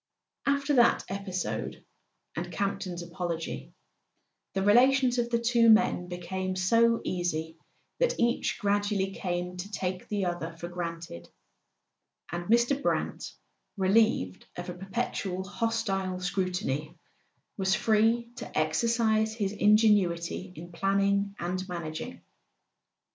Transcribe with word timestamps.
After 0.47 0.73
that 0.77 1.03
episode, 1.09 1.85
and 2.35 2.51
Camp 2.51 2.79
ton's 2.79 3.03
apology, 3.03 3.71
the 4.55 4.63
relations 4.63 5.19
of 5.19 5.29
the 5.29 5.37
two 5.37 5.69
men 5.69 6.07
became 6.07 6.55
so 6.55 7.01
easy 7.03 7.59
that 7.99 8.19
each 8.19 8.57
gradually 8.57 9.11
came 9.11 9.57
to 9.57 9.69
take 9.71 10.07
the 10.07 10.25
other 10.25 10.53
for 10.57 10.69
granted; 10.69 11.29
and 12.31 12.45
Mr. 12.45 12.81
Brant, 12.81 13.31
relieved 13.77 14.47
of 14.57 14.71
a 14.71 14.73
perpetual 14.73 15.43
hostile 15.43 16.19
scrutiny, 16.19 16.97
was 17.55 17.75
free 17.75 18.31
to 18.37 18.57
exercise 18.57 19.35
his 19.35 19.51
ingenuity 19.51 20.51
in 20.55 20.71
planning 20.71 21.35
and 21.37 21.69
managing. 21.69 22.21